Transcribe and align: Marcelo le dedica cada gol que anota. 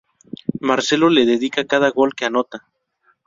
Marcelo 0.61 1.09
le 1.11 1.25
dedica 1.27 1.67
cada 1.67 1.91
gol 1.91 2.15
que 2.15 2.25
anota. 2.25 2.65